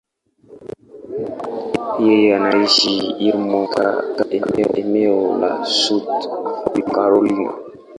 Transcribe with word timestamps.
Yeye 2.05 2.35
anaishi 2.35 2.95
Irmo, 3.19 3.67
katika 3.67 4.77
eneo 4.77 5.37
la 5.39 5.65
South 5.65 6.27
Carolina. 6.93 7.53